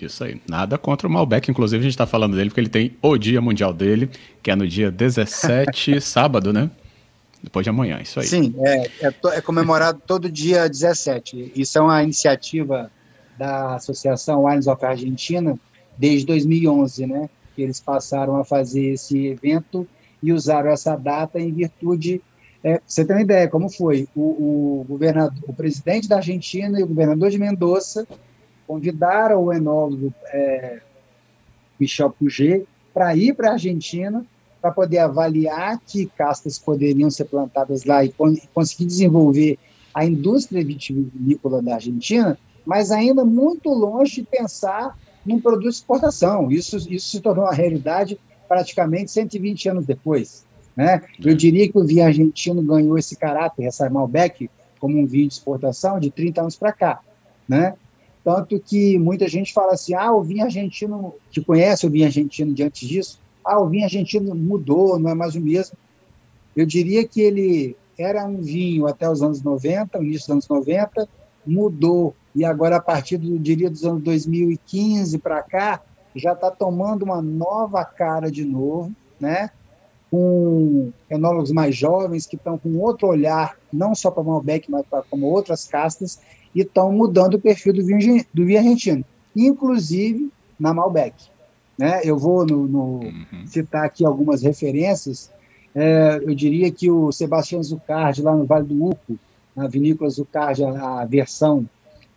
Isso 0.00 0.22
aí. 0.22 0.40
Nada 0.48 0.78
contra 0.78 1.08
o 1.08 1.10
Malbec, 1.10 1.50
inclusive 1.50 1.80
a 1.80 1.82
gente 1.82 1.92
está 1.92 2.06
falando 2.06 2.36
dele 2.36 2.50
porque 2.50 2.60
ele 2.60 2.68
tem 2.68 2.96
o 3.02 3.16
dia 3.16 3.40
mundial 3.40 3.72
dele, 3.72 4.10
que 4.42 4.50
é 4.50 4.56
no 4.56 4.66
dia 4.66 4.90
17, 4.90 6.00
sábado, 6.02 6.52
né? 6.52 6.70
Depois 7.42 7.64
de 7.64 7.70
amanhã, 7.70 8.00
isso 8.00 8.18
aí. 8.18 8.26
Sim, 8.26 8.54
é, 8.58 8.86
é, 9.00 9.14
é, 9.34 9.40
comemorado 9.40 10.00
todo 10.06 10.30
dia 10.30 10.68
17. 10.68 11.52
Isso 11.54 11.78
é 11.78 11.80
uma 11.80 12.02
iniciativa 12.02 12.90
da 13.36 13.76
Associação 13.76 14.44
Wines 14.44 14.66
of 14.66 14.84
Argentina 14.84 15.58
desde 15.96 16.26
2011, 16.26 17.06
né? 17.06 17.30
Que 17.54 17.62
eles 17.62 17.80
passaram 17.80 18.36
a 18.36 18.44
fazer 18.44 18.94
esse 18.94 19.26
evento 19.26 19.86
e 20.22 20.32
usaram 20.32 20.70
essa 20.70 20.96
data 20.96 21.38
em 21.38 21.52
virtude 21.52 22.20
é, 22.62 22.80
você 22.84 23.04
tem 23.04 23.16
uma 23.16 23.22
ideia 23.22 23.48
como 23.48 23.68
foi? 23.68 24.08
O, 24.14 24.80
o, 24.80 24.84
governador, 24.88 25.38
o 25.46 25.52
presidente 25.52 26.08
da 26.08 26.16
Argentina 26.16 26.78
e 26.78 26.82
o 26.82 26.86
governador 26.86 27.30
de 27.30 27.38
Mendoza 27.38 28.06
convidaram 28.68 29.44
o 29.44 29.52
enólogo 29.52 30.12
é, 30.26 30.80
Michel 31.80 32.10
Puget 32.10 32.66
para 32.92 33.16
ir 33.16 33.34
para 33.34 33.48
a 33.48 33.52
Argentina 33.54 34.24
para 34.60 34.70
poder 34.70 34.98
avaliar 34.98 35.80
que 35.86 36.04
castas 36.06 36.58
poderiam 36.58 37.10
ser 37.10 37.24
plantadas 37.24 37.84
lá 37.84 38.04
e 38.04 38.12
conseguir 38.52 38.84
desenvolver 38.84 39.58
a 39.94 40.04
indústria 40.04 40.64
vitivinícola 40.64 41.62
da 41.62 41.76
Argentina, 41.76 42.38
mas 42.66 42.90
ainda 42.90 43.24
muito 43.24 43.70
longe 43.70 44.16
de 44.16 44.22
pensar 44.24 44.98
num 45.24 45.40
produto 45.40 45.62
de 45.62 45.68
exportação. 45.70 46.50
Isso, 46.50 46.76
isso 46.76 47.08
se 47.08 47.20
tornou 47.20 47.44
uma 47.44 47.54
realidade 47.54 48.18
praticamente 48.46 49.10
120 49.10 49.68
anos 49.70 49.86
depois. 49.86 50.44
Né? 50.76 51.02
Eu 51.24 51.34
diria 51.34 51.70
que 51.70 51.78
o 51.78 51.84
vinho 51.84 52.04
argentino 52.04 52.62
ganhou 52.62 52.98
esse 52.98 53.16
caráter, 53.16 53.64
essa 53.64 53.88
Malbec, 53.88 54.50
como 54.78 54.98
um 54.98 55.06
vinho 55.06 55.28
de 55.28 55.34
exportação 55.34 55.98
de 55.98 56.10
30 56.10 56.42
anos 56.42 56.56
para 56.56 56.72
cá. 56.72 57.00
Né? 57.48 57.74
Tanto 58.28 58.60
que 58.60 58.98
muita 58.98 59.26
gente 59.26 59.54
fala 59.54 59.72
assim: 59.72 59.94
ah, 59.94 60.12
o 60.12 60.22
vinho 60.22 60.44
argentino, 60.44 61.14
que 61.30 61.42
conhece 61.42 61.86
o 61.86 61.90
vinho 61.90 62.04
argentino 62.04 62.52
de 62.52 62.62
antes 62.62 62.86
disso, 62.86 63.18
ah, 63.42 63.58
o 63.58 63.70
vinho 63.70 63.84
argentino 63.84 64.34
mudou, 64.34 64.98
não 64.98 65.08
é 65.08 65.14
mais 65.14 65.34
o 65.34 65.40
mesmo. 65.40 65.78
Eu 66.54 66.66
diria 66.66 67.08
que 67.08 67.22
ele 67.22 67.74
era 67.98 68.26
um 68.26 68.42
vinho 68.42 68.86
até 68.86 69.08
os 69.08 69.22
anos 69.22 69.42
90, 69.42 69.98
o 69.98 70.02
início 70.02 70.26
dos 70.26 70.30
anos 70.30 70.48
90, 70.48 71.08
mudou, 71.46 72.14
e 72.34 72.44
agora, 72.44 72.76
a 72.76 72.80
partir, 72.82 73.16
do, 73.16 73.38
diria, 73.38 73.70
dos 73.70 73.82
anos 73.86 74.02
2015 74.02 75.16
para 75.16 75.42
cá, 75.42 75.80
já 76.14 76.34
está 76.34 76.50
tomando 76.50 77.04
uma 77.04 77.22
nova 77.22 77.82
cara 77.82 78.30
de 78.30 78.44
novo, 78.44 78.92
né? 79.18 79.48
com 80.10 80.90
enólogos 81.10 81.52
mais 81.52 81.76
jovens 81.76 82.26
que 82.26 82.36
estão 82.36 82.58
com 82.58 82.76
outro 82.78 83.08
olhar, 83.08 83.56
não 83.72 83.94
só 83.94 84.10
para 84.10 84.22
Malbec, 84.22 84.70
mas 84.70 84.84
para 84.86 85.02
como 85.02 85.26
outras 85.26 85.66
castas, 85.66 86.20
e 86.58 86.62
estão 86.62 86.90
mudando 86.90 87.34
o 87.34 87.40
perfil 87.40 87.72
do 87.72 87.84
vinho, 87.84 88.24
do 88.34 88.44
vinho 88.44 88.58
argentino, 88.58 89.04
inclusive 89.34 90.28
na 90.58 90.74
Malbec. 90.74 91.14
Né? 91.78 92.00
Eu 92.02 92.18
vou 92.18 92.44
no, 92.44 92.66
no 92.66 92.80
uhum. 93.04 93.46
citar 93.46 93.84
aqui 93.84 94.04
algumas 94.04 94.42
referências. 94.42 95.30
É, 95.72 96.20
eu 96.20 96.34
diria 96.34 96.68
que 96.72 96.90
o 96.90 97.12
Sebastião 97.12 97.62
Zucardi, 97.62 98.22
lá 98.22 98.34
no 98.34 98.44
Vale 98.44 98.66
do 98.66 98.86
Uco, 98.86 99.16
na 99.54 99.68
vinícola 99.68 100.10
Zucardi, 100.10 100.64
a, 100.64 101.02
a 101.02 101.04
versão 101.04 101.64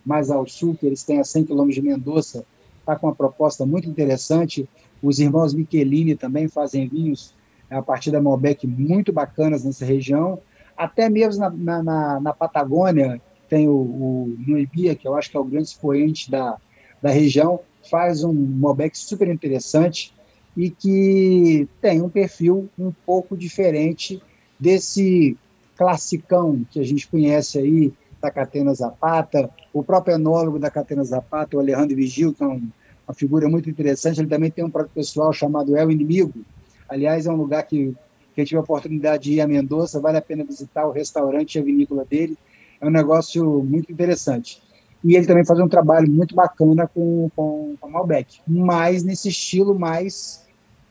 mais 0.04 0.32
ao 0.32 0.48
sul, 0.48 0.76
que 0.76 0.88
eles 0.88 1.04
têm 1.04 1.20
a 1.20 1.24
100 1.24 1.44
quilômetros 1.44 1.76
de 1.76 1.88
Mendoza, 1.88 2.44
está 2.80 2.96
com 2.96 3.06
uma 3.06 3.16
proposta 3.16 3.64
muito 3.64 3.88
interessante. 3.88 4.68
Os 5.04 5.20
irmãos 5.20 5.54
Michelini 5.54 6.16
também 6.16 6.48
fazem 6.48 6.88
vinhos 6.88 7.36
a 7.70 7.84
partir 7.84 8.10
da 8.10 8.20
Malbec 8.20 8.66
muito 8.66 9.14
bacanas 9.14 9.64
nessa 9.64 9.86
região. 9.86 10.40
Até 10.76 11.08
mesmo 11.10 11.42
na, 11.42 11.50
na, 11.52 11.84
na, 11.84 12.20
na 12.20 12.34
Patagônia, 12.34 13.22
tem 13.52 13.68
o, 13.68 13.74
o 13.74 14.38
que 14.72 15.06
eu 15.06 15.14
acho 15.14 15.30
que 15.30 15.36
é 15.36 15.40
o 15.40 15.44
grande 15.44 15.68
expoente 15.68 16.32
da, 16.32 16.58
da 17.02 17.10
região, 17.10 17.60
faz 17.90 18.24
um 18.24 18.32
Malbec 18.32 18.98
super 18.98 19.28
interessante 19.28 20.14
e 20.56 20.70
que 20.70 21.68
tem 21.82 22.02
um 22.02 22.08
perfil 22.08 22.70
um 22.80 22.94
pouco 23.06 23.36
diferente 23.36 24.24
desse 24.58 25.36
classicão 25.76 26.66
que 26.72 26.80
a 26.80 26.84
gente 26.84 27.06
conhece 27.10 27.60
aí 27.60 27.94
da 28.22 28.32
Catena 28.32 28.74
Zapata, 28.74 29.50
o 29.74 29.84
próprio 29.84 30.16
enólogo 30.16 30.58
da 30.58 30.72
Catena 30.72 31.04
Zapata, 31.04 31.58
o 31.58 31.60
Alejandro 31.60 31.98
Vigil, 31.98 32.34
que 32.34 32.44
é 32.44 32.48
um, 32.48 32.70
uma 33.06 33.14
figura 33.14 33.50
muito 33.50 33.70
interessante, 33.70 34.22
ele 34.22 34.30
também 34.30 34.50
tem 34.50 34.64
um 34.64 34.70
próprio 34.70 34.94
pessoal 34.96 35.34
chamado 35.34 35.76
El 35.76 35.92
Inimigo, 35.92 36.40
aliás, 36.88 37.26
é 37.26 37.32
um 37.32 37.36
lugar 37.36 37.64
que 37.64 37.94
quem 38.34 38.46
tiver 38.46 38.60
a 38.60 38.64
oportunidade 38.64 39.24
de 39.24 39.34
ir 39.34 39.42
a 39.42 39.48
Mendoza, 39.48 40.00
vale 40.00 40.18
a 40.18 40.22
pena 40.22 40.46
visitar 40.46 40.88
o 40.88 40.92
restaurante 40.92 41.56
e 41.56 41.60
a 41.60 41.64
vinícola 41.64 42.06
dele, 42.06 42.38
é 42.82 42.88
um 42.88 42.90
negócio 42.90 43.64
muito 43.64 43.92
interessante. 43.92 44.62
E 45.04 45.16
ele 45.16 45.26
também 45.26 45.46
faz 45.46 45.60
um 45.60 45.68
trabalho 45.68 46.12
muito 46.12 46.36
bacana 46.36 46.88
com, 46.88 47.30
com, 47.36 47.76
com 47.80 47.90
Malbec, 47.90 48.40
mas 48.46 49.04
nesse 49.04 49.30
estilo 49.30 49.78
mais 49.78 50.46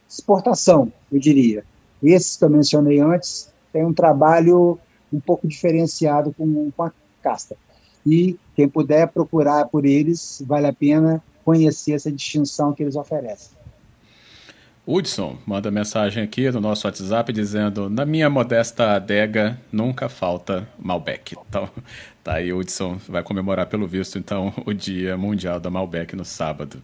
exportação, 0.08 0.92
eu 1.12 1.20
diria. 1.20 1.64
Esses 2.02 2.36
que 2.36 2.44
eu 2.44 2.50
mencionei 2.50 2.98
antes 3.00 3.52
têm 3.72 3.84
um 3.84 3.92
trabalho 3.92 4.78
um 5.12 5.20
pouco 5.20 5.46
diferenciado 5.46 6.32
com, 6.32 6.70
com 6.70 6.82
a 6.82 6.92
casta. 7.22 7.56
E 8.06 8.38
quem 8.56 8.68
puder 8.68 9.08
procurar 9.08 9.66
por 9.66 9.84
eles, 9.84 10.42
vale 10.46 10.66
a 10.66 10.72
pena 10.72 11.22
conhecer 11.44 11.92
essa 11.92 12.10
distinção 12.10 12.72
que 12.72 12.82
eles 12.82 12.96
oferecem. 12.96 13.59
Hudson 14.90 15.38
manda 15.46 15.70
mensagem 15.70 16.20
aqui 16.20 16.50
no 16.50 16.60
nosso 16.60 16.84
WhatsApp 16.84 17.32
dizendo: 17.32 17.88
Na 17.88 18.04
minha 18.04 18.28
modesta 18.28 18.96
adega 18.96 19.56
nunca 19.70 20.08
falta 20.08 20.68
Malbec. 20.78 21.36
Então, 21.50 21.68
tá 22.22 22.34
aí, 22.34 22.52
Hudson 22.52 22.96
vai 23.08 23.24
comemorar, 23.24 23.66
pelo 23.66 23.84
visto, 23.84 24.16
então, 24.16 24.52
o 24.64 24.72
Dia 24.72 25.16
Mundial 25.16 25.58
da 25.58 25.68
Malbec 25.68 26.14
no 26.14 26.24
sábado. 26.24 26.80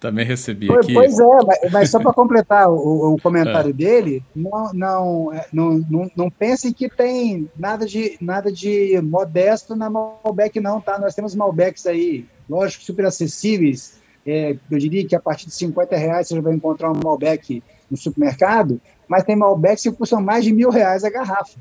Também 0.00 0.24
recebi 0.24 0.72
aqui. 0.72 0.92
Pois 0.92 1.20
é, 1.20 1.70
mas 1.70 1.90
só 1.90 2.00
para 2.02 2.12
completar 2.12 2.68
o, 2.68 3.14
o 3.14 3.20
comentário 3.20 3.70
é. 3.70 3.72
dele, 3.72 4.24
não, 4.34 4.72
não, 4.72 5.32
é, 5.32 5.46
não, 5.52 5.78
não, 5.88 6.10
não 6.16 6.30
pensem 6.30 6.72
que 6.72 6.88
tem 6.88 7.48
nada 7.56 7.86
de, 7.86 8.18
nada 8.20 8.50
de 8.50 9.00
modesto 9.02 9.76
na 9.76 9.88
Malbec, 9.88 10.58
não, 10.60 10.80
tá? 10.80 10.98
Nós 10.98 11.14
temos 11.14 11.32
Malbecs 11.32 11.86
aí, 11.86 12.26
lógico, 12.48 12.82
super 12.82 13.06
acessíveis 13.06 13.98
é, 14.30 14.56
eu 14.70 14.78
diria 14.78 15.06
que 15.06 15.16
a 15.16 15.20
partir 15.20 15.46
de 15.46 15.54
50 15.54 15.96
reais 15.96 16.28
você 16.28 16.34
já 16.34 16.42
vai 16.42 16.52
encontrar 16.52 16.92
um 16.92 17.00
Malbec 17.02 17.62
no 17.90 17.96
supermercado, 17.96 18.78
mas 19.08 19.24
tem 19.24 19.34
Malbec 19.34 19.82
que 19.82 19.90
custam 19.90 20.20
mais 20.20 20.44
de 20.44 20.52
mil 20.52 20.68
reais 20.68 21.02
a 21.02 21.08
garrafa. 21.08 21.58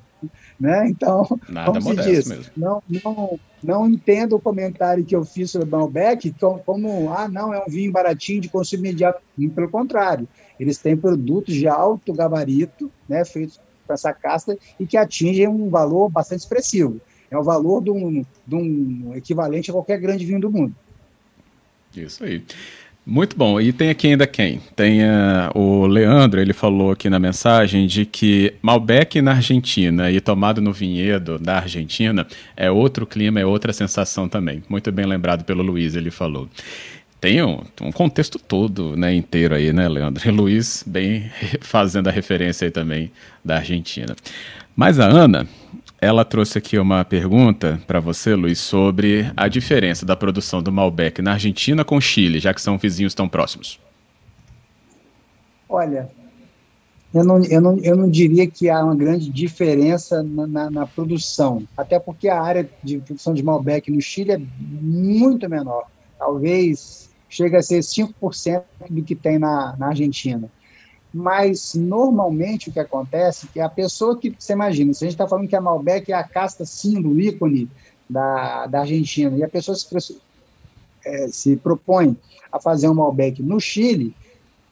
Né? 0.59 0.89
Então, 0.89 1.25
Nada 1.47 1.71
como 1.71 1.81
se 1.81 1.95
diz, 1.95 2.27
mesmo. 2.27 2.51
Não, 2.57 2.83
não, 2.89 3.39
não 3.63 3.89
entendo 3.89 4.35
o 4.35 4.39
comentário 4.39 5.05
que 5.05 5.15
eu 5.15 5.23
fiz 5.23 5.51
sobre 5.51 5.69
o 5.69 5.71
Malbec 5.71 6.35
como, 6.37 6.59
como, 6.59 7.13
ah, 7.13 7.29
não, 7.29 7.53
é 7.53 7.63
um 7.63 7.69
vinho 7.69 7.91
baratinho 7.91 8.41
de 8.41 8.49
consumo 8.49 8.85
imediato. 8.85 9.21
Pelo 9.55 9.69
contrário, 9.69 10.27
eles 10.59 10.77
têm 10.77 10.97
produtos 10.97 11.55
de 11.55 11.69
alto 11.69 12.13
gabarito, 12.13 12.91
né, 13.07 13.23
feitos 13.23 13.61
com 13.85 13.93
essa 13.93 14.11
casta, 14.11 14.57
e 14.77 14.85
que 14.85 14.97
atingem 14.97 15.47
um 15.47 15.69
valor 15.69 16.09
bastante 16.09 16.41
expressivo. 16.41 16.99
É 17.31 17.37
o 17.37 17.43
valor 17.43 17.81
de 17.81 17.91
um, 17.91 18.25
de 18.45 18.55
um 18.55 19.13
equivalente 19.15 19.69
a 19.69 19.73
qualquer 19.73 19.99
grande 19.99 20.25
vinho 20.25 20.41
do 20.41 20.51
mundo. 20.51 20.75
Isso 22.03 22.23
aí. 22.23 22.41
Muito 23.09 23.37
bom. 23.37 23.61
E 23.61 23.71
tem 23.71 23.89
aqui 23.89 24.07
ainda 24.07 24.27
quem? 24.27 24.59
Tem 24.75 25.01
uh, 25.01 25.57
o 25.57 25.87
Leandro, 25.87 26.41
ele 26.41 26.51
falou 26.51 26.91
aqui 26.91 27.09
na 27.09 27.17
mensagem 27.17 27.87
de 27.87 28.05
que 28.05 28.53
Malbec 28.61 29.21
na 29.21 29.31
Argentina 29.31 30.11
e 30.11 30.19
tomado 30.19 30.59
no 30.59 30.73
vinhedo 30.73 31.39
da 31.39 31.59
Argentina 31.59 32.27
é 32.57 32.69
outro 32.69 33.07
clima, 33.07 33.39
é 33.39 33.45
outra 33.45 33.71
sensação 33.71 34.27
também. 34.27 34.61
Muito 34.67 34.91
bem 34.91 35.05
lembrado 35.05 35.45
pelo 35.45 35.63
Luiz, 35.63 35.95
ele 35.95 36.11
falou. 36.11 36.49
Tem 37.21 37.41
um, 37.41 37.61
um 37.81 37.93
contexto 37.93 38.37
todo 38.37 38.97
né, 38.97 39.15
inteiro 39.15 39.55
aí, 39.55 39.71
né, 39.71 39.87
Leandro? 39.87 40.27
E 40.27 40.29
Luiz 40.29 40.83
bem 40.85 41.31
fazendo 41.61 42.09
a 42.09 42.11
referência 42.11 42.65
aí 42.65 42.71
também 42.71 43.09
da 43.43 43.55
Argentina. 43.55 44.17
Mas 44.75 44.99
a 44.99 45.05
Ana, 45.05 45.47
ela 45.99 46.23
trouxe 46.23 46.57
aqui 46.57 46.77
uma 46.77 47.03
pergunta 47.03 47.81
para 47.87 47.99
você, 47.99 48.35
Luiz, 48.35 48.59
sobre 48.59 49.31
a 49.35 49.47
diferença 49.47 50.05
da 50.05 50.15
produção 50.15 50.61
do 50.61 50.71
Malbec 50.71 51.21
na 51.21 51.33
Argentina 51.33 51.83
com 51.83 51.99
Chile, 51.99 52.39
já 52.39 52.53
que 52.53 52.61
são 52.61 52.77
vizinhos 52.77 53.15
tão 53.15 53.27
próximos. 53.27 53.79
Olha, 55.67 56.09
eu 57.13 57.23
não, 57.23 57.43
eu 57.45 57.59
não, 57.59 57.77
eu 57.79 57.95
não 57.95 58.09
diria 58.09 58.45
que 58.47 58.69
há 58.69 58.83
uma 58.83 58.95
grande 58.95 59.29
diferença 59.29 60.21
na, 60.21 60.45
na, 60.45 60.69
na 60.69 60.85
produção, 60.85 61.63
até 61.75 61.99
porque 61.99 62.29
a 62.29 62.41
área 62.41 62.69
de 62.83 62.99
produção 62.99 63.33
de 63.33 63.41
Malbec 63.41 63.91
no 63.91 64.01
Chile 64.01 64.33
é 64.33 64.41
muito 64.59 65.49
menor. 65.49 65.87
Talvez 66.19 67.09
chega 67.27 67.57
a 67.57 67.63
ser 67.63 67.79
5% 67.79 68.63
do 68.89 69.03
que 69.03 69.15
tem 69.15 69.39
na, 69.39 69.75
na 69.77 69.87
Argentina 69.87 70.49
mas 71.13 71.73
normalmente 71.73 72.69
o 72.69 72.71
que 72.71 72.79
acontece 72.79 73.47
é 73.47 73.49
que 73.53 73.59
a 73.59 73.69
pessoa 73.69 74.17
que, 74.17 74.35
você 74.37 74.53
imagina, 74.53 74.93
se 74.93 75.03
a 75.03 75.07
gente 75.07 75.15
está 75.15 75.27
falando 75.27 75.47
que 75.47 75.55
a 75.55 75.61
Malbec 75.61 76.11
é 76.11 76.15
a 76.15 76.23
casta 76.23 76.65
símbolo, 76.65 77.19
ícone 77.19 77.69
da, 78.09 78.67
da 78.67 78.79
Argentina, 78.81 79.35
e 79.35 79.43
a 79.43 79.49
pessoa 79.49 79.75
se, 79.75 80.17
é, 81.05 81.27
se 81.29 81.55
propõe 81.55 82.15
a 82.51 82.59
fazer 82.59 82.89
um 82.89 82.93
Malbec 82.93 83.41
no 83.41 83.59
Chile, 83.59 84.13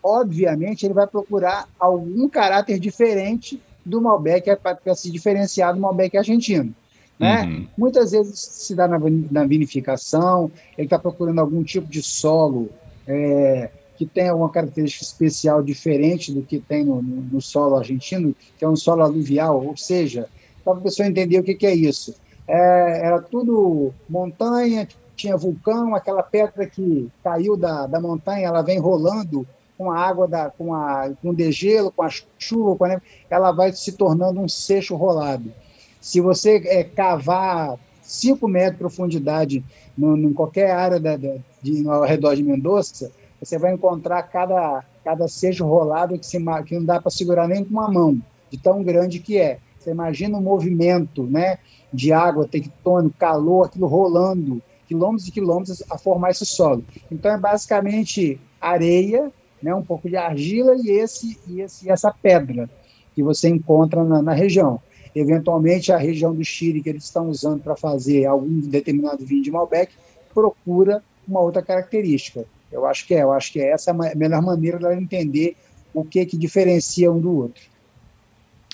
obviamente 0.04 0.86
ele 0.86 0.94
vai 0.94 1.08
procurar 1.08 1.68
algum 1.80 2.30
caráter 2.30 2.80
diferente 2.80 3.62
do 3.86 4.02
Malbec 4.02 4.56
para 4.58 4.96
se 4.96 5.12
diferenciar 5.12 5.74
do 5.74 5.80
Malbec 5.80 6.18
argentino. 6.18 6.74
Né? 7.18 7.44
Uhum. 7.44 7.68
Muitas 7.78 8.12
vezes 8.12 8.40
se 8.40 8.76
dá 8.76 8.88
na, 8.88 9.00
na 9.32 9.46
vinificação, 9.46 10.52
ele 10.78 10.86
está 10.86 11.00
procurando 11.00 11.40
algum 11.40 11.64
tipo 11.64 11.88
de 11.88 12.04
solo 12.04 12.70
é, 13.08 13.70
que 13.98 14.06
tem 14.06 14.30
alguma 14.30 14.50
característica 14.50 15.04
especial 15.04 15.64
diferente 15.64 16.34
do 16.34 16.42
que 16.42 16.60
tem 16.60 16.84
no, 16.84 17.02
no, 17.02 17.22
no 17.22 17.42
solo 17.42 17.78
argentino, 17.78 18.36
que 18.58 18.66
é 18.66 18.70
um 18.70 18.76
solo 18.76 19.04
aluvial, 19.04 19.66
ou 19.66 19.78
seja, 19.78 20.28
para 20.64 20.74
a 20.74 20.82
pessoa 20.82 21.08
entender 21.08 21.40
o 21.40 21.44
que, 21.44 21.56
que 21.56 21.66
é 21.66 21.74
isso. 21.74 22.16
É, 22.48 23.06
era 23.06 23.22
tudo 23.22 23.94
montanha, 24.10 24.88
tinha 25.16 25.38
vulcão, 25.38 25.96
aquela 25.96 26.22
pedra 26.22 26.66
que 26.68 27.10
caiu 27.24 27.56
da, 27.56 27.88
da 27.88 28.00
montanha, 28.00 28.48
ela 28.48 28.62
vem 28.62 28.80
rolando 28.80 29.48
com 29.78 29.92
a 29.92 30.00
água, 30.00 30.28
da, 30.28 30.50
com, 30.50 30.74
a, 30.74 31.12
com 31.22 31.30
o 31.30 31.36
degelo, 31.36 31.92
com 31.92 32.04
a 32.04 32.10
chuva, 32.38 32.76
com 32.76 32.86
a, 32.86 33.02
ela 33.30 33.52
vai 33.52 33.72
se 33.72 33.94
tornando 33.94 34.40
um 34.40 34.48
seixo 34.48 34.96
rolado. 34.96 35.52
Se 36.00 36.22
você 36.22 36.62
é, 36.66 36.84
cavar 36.84 37.78
5 38.02 38.48
metros 38.48 38.74
de 38.74 38.78
profundidade 38.78 39.64
no, 39.98 40.18
em 40.18 40.34
qualquer 40.34 40.72
área 40.72 41.00
da, 41.00 41.18
da, 41.18 41.36
de, 41.62 41.88
ao 41.88 42.04
redor 42.04 42.36
de 42.36 42.44
Mendoza, 42.44 43.12
você 43.40 43.58
vai 43.58 43.74
encontrar 43.74 44.24
cada, 44.24 44.84
cada 45.04 45.28
sejo 45.28 45.66
rolado 45.66 46.18
que, 46.18 46.26
se, 46.26 46.38
que 46.66 46.76
não 46.76 46.86
dá 46.86 47.02
para 47.02 47.12
segurar 47.12 47.48
nem 47.48 47.64
com 47.64 47.72
uma 47.72 47.92
mão, 47.92 48.22
de 48.50 48.58
tão 48.58 48.84
grande 48.84 49.20
que 49.20 49.38
é. 49.38 49.60
Você 49.80 49.92
imagina 49.92 50.38
o 50.38 50.42
movimento 50.42 51.24
né, 51.24 51.60
de 51.94 52.12
água 52.12 52.48
tectônico, 52.48 53.16
calor, 53.18 53.68
aquilo 53.68 53.88
rolando, 53.88 54.62
quilômetros 54.88 55.28
e 55.28 55.32
quilômetros 55.32 55.84
a 55.90 55.98
formar 55.98 56.32
esse 56.32 56.46
solo. 56.46 56.84
Então 57.12 57.32
é 57.32 57.38
basicamente 57.38 58.40
areia, 58.60 59.32
né, 59.62 59.74
um 59.76 59.84
pouco 59.84 60.10
de 60.10 60.16
argila 60.16 60.76
e, 60.76 60.90
esse, 60.90 61.40
e 61.48 61.62
esse, 61.62 61.90
essa 61.90 62.12
pedra 62.12 62.70
que 63.14 63.24
você 63.24 63.48
encontra 63.48 64.04
na, 64.04 64.22
na 64.22 64.34
região. 64.34 64.80
Eventualmente, 65.16 65.94
a 65.94 65.98
região 65.98 66.36
do 66.36 66.44
Chile 66.44 66.82
que 66.82 66.90
eles 66.90 67.06
estão 67.06 67.30
usando 67.30 67.64
para 67.64 67.76
fazer 67.76 68.26
algum 68.26 68.60
determinado 68.60 69.26
vinho 69.26 69.42
de 69.42 69.50
Malbec 69.50 69.94
procura 70.34 71.02
uma 71.26 71.40
outra 71.40 71.62
característica. 71.62 72.46
Eu 72.76 72.86
acho 72.86 73.08
que 73.08 73.14
é, 73.14 73.24
eu 73.24 73.32
acho 73.32 73.54
que 73.54 73.60
é 73.60 73.72
essa 73.72 73.92
a 73.92 74.16
melhor 74.16 74.42
maneira 74.42 74.78
de 74.78 75.02
entender 75.02 75.56
o 75.94 76.04
que 76.04 76.26
que 76.26 76.36
diferencia 76.36 77.10
um 77.10 77.20
do 77.20 77.34
outro. 77.38 77.64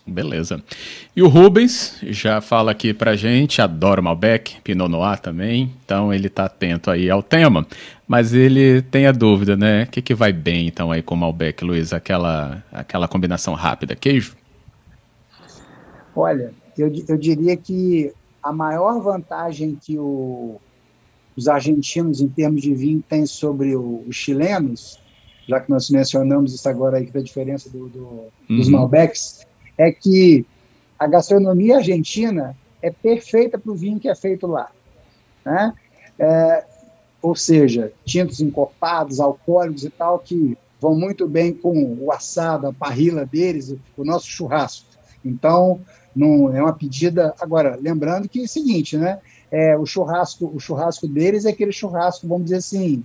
Beleza. 0.05 0.61
E 1.15 1.21
o 1.21 1.27
Rubens 1.27 1.99
já 2.01 2.41
fala 2.41 2.71
aqui 2.71 2.93
pra 2.93 3.15
gente, 3.15 3.61
adora 3.61 4.01
Malbec, 4.01 4.59
Pinot 4.63 4.89
Noir 4.89 5.19
também, 5.19 5.71
então 5.85 6.11
ele 6.11 6.27
tá 6.27 6.45
atento 6.45 6.89
aí 6.89 7.07
ao 7.07 7.21
tema, 7.21 7.67
mas 8.07 8.33
ele 8.33 8.81
tem 8.81 9.05
a 9.05 9.11
dúvida, 9.11 9.55
né? 9.55 9.83
O 9.83 9.87
que, 9.87 10.01
que 10.01 10.15
vai 10.15 10.33
bem 10.33 10.67
então 10.67 10.91
aí 10.91 11.03
com 11.03 11.15
Malbec, 11.15 11.63
Luiz? 11.63 11.93
Aquela, 11.93 12.63
aquela 12.71 13.07
combinação 13.07 13.53
rápida, 13.53 13.95
queijo? 13.95 14.35
Olha, 16.15 16.51
eu, 16.75 16.91
eu 17.07 17.17
diria 17.17 17.55
que 17.55 18.11
a 18.41 18.51
maior 18.51 18.99
vantagem 18.99 19.77
que 19.79 19.99
o, 19.99 20.59
os 21.35 21.47
argentinos, 21.47 22.21
em 22.21 22.27
termos 22.27 22.61
de 22.61 22.73
vinho, 22.73 23.03
têm 23.07 23.25
sobre 23.25 23.75
o, 23.75 24.03
os 24.07 24.15
chilenos, 24.15 24.99
já 25.47 25.59
que 25.59 25.69
nós 25.69 25.89
mencionamos 25.89 26.53
isso 26.53 26.67
agora 26.67 26.97
aí, 26.97 27.09
da 27.09 27.21
diferença 27.21 27.69
do, 27.69 27.87
do, 27.89 27.99
uhum. 28.49 28.57
dos 28.57 28.69
Malbecs, 28.69 29.45
é 29.77 29.91
que 29.91 30.45
a 30.99 31.07
gastronomia 31.07 31.77
argentina 31.77 32.55
é 32.81 32.91
perfeita 32.91 33.57
para 33.57 33.71
o 33.71 33.75
vinho 33.75 33.99
que 33.99 34.09
é 34.09 34.15
feito 34.15 34.47
lá. 34.47 34.69
Né? 35.43 35.73
É, 36.19 36.65
ou 37.21 37.35
seja, 37.35 37.91
tintos 38.05 38.39
encorpados, 38.39 39.19
alcoólicos 39.19 39.83
e 39.83 39.89
tal, 39.89 40.19
que 40.19 40.57
vão 40.79 40.95
muito 40.95 41.27
bem 41.27 41.53
com 41.53 41.97
o 41.99 42.11
assado, 42.11 42.67
a 42.67 42.73
parrila 42.73 43.25
deles, 43.25 43.75
o 43.95 44.03
nosso 44.03 44.27
churrasco. 44.27 44.87
Então, 45.23 45.79
não 46.15 46.55
é 46.55 46.61
uma 46.61 46.73
pedida. 46.73 47.33
Agora, 47.39 47.77
lembrando 47.79 48.27
que 48.27 48.39
é 48.39 48.43
o 48.43 48.47
seguinte, 48.47 48.97
né? 48.97 49.19
É, 49.51 49.77
o 49.77 49.85
churrasco, 49.85 50.49
o 50.53 50.59
churrasco 50.59 51.07
deles 51.07 51.45
é 51.45 51.49
aquele 51.49 51.71
churrasco, 51.71 52.27
vamos 52.27 52.45
dizer 52.45 52.57
assim, 52.57 53.03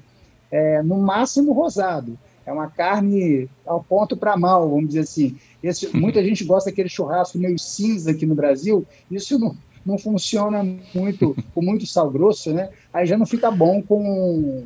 é, 0.50 0.82
no 0.82 0.98
máximo 0.98 1.52
rosado. 1.52 2.18
É 2.44 2.52
uma 2.52 2.68
carne 2.68 3.50
ao 3.66 3.82
ponto 3.82 4.16
para 4.16 4.36
mal, 4.36 4.70
vamos 4.70 4.88
dizer 4.88 5.00
assim. 5.00 5.36
Esse, 5.60 5.94
muita 5.96 6.22
gente 6.22 6.44
gosta 6.44 6.70
daquele 6.70 6.88
churrasco 6.88 7.38
meio 7.38 7.58
cinza 7.58 8.12
aqui 8.12 8.24
no 8.24 8.36
Brasil. 8.36 8.86
Isso 9.10 9.36
não, 9.36 9.56
não 9.84 9.98
funciona 9.98 10.62
muito 10.94 11.36
com 11.52 11.60
muito 11.60 11.84
sal 11.86 12.08
grosso, 12.08 12.54
né? 12.54 12.70
Aí 12.92 13.04
já 13.04 13.18
não 13.18 13.26
fica 13.26 13.50
bom 13.50 13.82
com, 13.82 14.64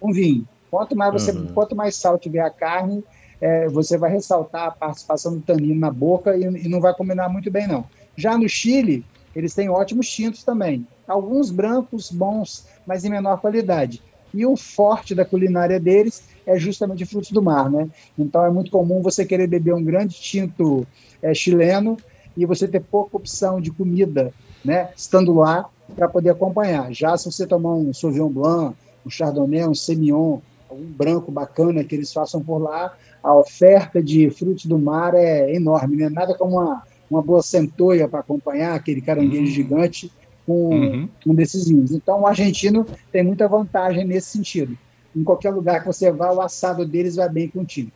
com 0.00 0.12
vinho. 0.12 0.48
Quanto 0.70 0.96
mais 0.96 1.12
você, 1.12 1.32
uhum. 1.32 1.48
quanto 1.48 1.76
mais 1.76 1.96
sal 1.96 2.18
tiver 2.18 2.40
a 2.40 2.50
carne, 2.50 3.04
é, 3.40 3.68
você 3.68 3.96
vai 3.96 4.10
ressaltar 4.10 4.68
a 4.68 4.70
participação 4.70 5.34
do 5.34 5.40
tanino 5.40 5.78
na 5.78 5.90
boca 5.90 6.36
e, 6.36 6.42
e, 6.42 6.68
não 6.68 6.80
vai 6.80 6.94
combinar 6.94 7.28
muito 7.28 7.50
bem, 7.50 7.66
não. 7.66 7.84
Já 8.16 8.36
no 8.36 8.48
Chile, 8.48 9.04
eles 9.34 9.54
têm 9.54 9.68
ótimos 9.68 10.08
tintos 10.10 10.42
também. 10.42 10.86
Alguns 11.08 11.50
brancos 11.50 12.10
bons, 12.10 12.66
mas 12.86 13.04
em 13.04 13.10
menor 13.10 13.40
qualidade. 13.40 14.02
E 14.32 14.44
o 14.44 14.56
forte 14.56 15.14
da 15.14 15.24
culinária 15.24 15.80
deles 15.80 16.22
é 16.46 16.58
justamente 16.58 17.06
frutos 17.06 17.30
do 17.30 17.42
mar, 17.42 17.70
né? 17.70 17.88
Então 18.18 18.44
é 18.44 18.50
muito 18.50 18.70
comum 18.70 19.00
você 19.00 19.24
querer 19.24 19.46
beber 19.46 19.74
um 19.74 19.82
grande 19.82 20.14
tinto 20.20 20.86
é, 21.22 21.32
chileno 21.32 21.96
e 22.36 22.44
você 22.44 22.68
ter 22.68 22.80
pouca 22.80 23.16
opção 23.16 23.60
de 23.60 23.70
comida, 23.70 24.32
né? 24.64 24.90
Estando 24.94 25.32
lá 25.32 25.68
para 25.96 26.08
poder 26.08 26.30
acompanhar. 26.30 26.92
Já 26.92 27.16
se 27.16 27.30
você 27.30 27.46
tomar 27.46 27.74
um 27.74 27.92
Sauvignon 27.94 28.28
Blanc, 28.28 28.76
um 29.04 29.10
Chardonnay, 29.10 29.66
um 29.66 29.74
Semillon, 29.74 30.40
algum 30.68 30.84
branco 30.84 31.32
bacana 31.32 31.82
que 31.82 31.94
eles 31.94 32.12
façam 32.12 32.42
por 32.42 32.58
lá, 32.58 32.94
a 33.22 33.34
oferta 33.34 34.02
de 34.02 34.28
frutos 34.30 34.66
do 34.66 34.78
mar 34.78 35.14
é 35.14 35.54
enorme, 35.54 35.96
né? 35.96 36.08
Nada 36.10 36.34
como 36.34 36.58
uma, 36.58 36.82
uma 37.10 37.22
boa 37.22 37.42
centoia 37.42 38.06
para 38.06 38.20
acompanhar 38.20 38.74
aquele 38.74 39.00
caranguejo 39.00 39.46
uhum. 39.46 39.46
gigante 39.46 40.12
com 40.48 40.70
uhum. 40.70 41.08
um 41.26 41.34
desses 41.34 41.68
vinhos. 41.68 41.92
Então, 41.92 42.22
o 42.22 42.26
argentino 42.26 42.86
tem 43.12 43.22
muita 43.22 43.46
vantagem 43.46 44.06
nesse 44.06 44.30
sentido. 44.30 44.78
Em 45.14 45.22
qualquer 45.22 45.50
lugar 45.50 45.80
que 45.80 45.86
você 45.86 46.10
vá, 46.10 46.32
o 46.32 46.40
assado 46.40 46.86
deles 46.86 47.16
vai 47.16 47.28
bem 47.28 47.48
contigo. 47.48 47.92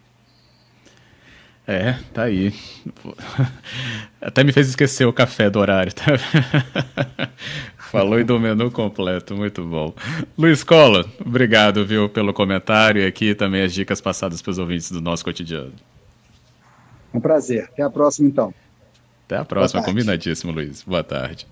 É, 1.66 1.96
tá 2.12 2.24
aí. 2.24 2.52
Até 4.20 4.44
me 4.44 4.52
fez 4.52 4.68
esquecer 4.68 5.06
o 5.06 5.14
café 5.14 5.48
do 5.48 5.60
horário. 5.60 5.94
Tá? 5.94 6.04
Falou 7.90 8.20
e 8.20 8.24
do 8.24 8.38
menu 8.38 8.70
completo, 8.70 9.34
muito 9.34 9.64
bom. 9.64 9.94
Luiz 10.36 10.62
Cola, 10.62 11.06
obrigado, 11.24 11.86
viu, 11.86 12.08
pelo 12.08 12.34
comentário 12.34 13.00
e 13.00 13.06
aqui 13.06 13.34
também 13.34 13.62
as 13.62 13.72
dicas 13.72 14.00
passadas 14.00 14.42
pelos 14.42 14.58
ouvintes 14.58 14.90
do 14.90 15.00
nosso 15.00 15.24
cotidiano. 15.24 15.72
Um 17.14 17.20
prazer. 17.20 17.64
Até 17.64 17.82
a 17.82 17.90
próxima, 17.90 18.28
então. 18.28 18.52
Até 19.26 19.36
a 19.36 19.44
próxima, 19.44 19.82
combinadíssimo, 19.82 20.52
Luiz. 20.52 20.82
Boa 20.82 21.04
tarde. 21.04 21.46